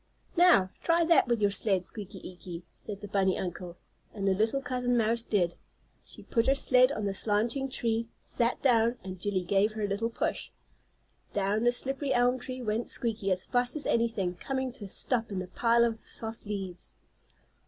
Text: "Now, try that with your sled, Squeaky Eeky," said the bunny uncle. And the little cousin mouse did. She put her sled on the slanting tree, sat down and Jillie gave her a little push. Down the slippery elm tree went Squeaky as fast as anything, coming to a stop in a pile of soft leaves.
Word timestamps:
"Now, 0.35 0.71
try 0.81 1.03
that 1.05 1.27
with 1.27 1.43
your 1.43 1.51
sled, 1.51 1.85
Squeaky 1.85 2.21
Eeky," 2.27 2.63
said 2.75 3.01
the 3.01 3.07
bunny 3.07 3.37
uncle. 3.37 3.77
And 4.15 4.27
the 4.27 4.33
little 4.33 4.59
cousin 4.59 4.97
mouse 4.97 5.23
did. 5.23 5.53
She 6.03 6.23
put 6.23 6.47
her 6.47 6.55
sled 6.55 6.91
on 6.91 7.05
the 7.05 7.13
slanting 7.13 7.69
tree, 7.69 8.07
sat 8.19 8.59
down 8.63 8.97
and 9.03 9.19
Jillie 9.19 9.45
gave 9.47 9.73
her 9.73 9.83
a 9.83 9.87
little 9.87 10.09
push. 10.09 10.49
Down 11.33 11.63
the 11.65 11.71
slippery 11.71 12.15
elm 12.15 12.39
tree 12.39 12.63
went 12.63 12.89
Squeaky 12.89 13.31
as 13.31 13.45
fast 13.45 13.75
as 13.75 13.85
anything, 13.85 14.33
coming 14.37 14.71
to 14.71 14.85
a 14.85 14.89
stop 14.89 15.31
in 15.31 15.39
a 15.39 15.45
pile 15.45 15.83
of 15.83 16.03
soft 16.03 16.47
leaves. 16.47 16.95